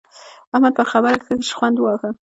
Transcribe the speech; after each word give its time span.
احمد 0.53 0.73
پر 0.77 0.85
خبره 0.93 1.17
ښه 1.25 1.33
شخوند 1.49 1.77
وواهه. 1.77 2.09